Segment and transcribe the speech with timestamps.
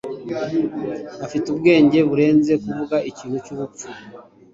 [1.25, 3.85] Afite ubwenge burenze kuvuga ikintu cyubupfu.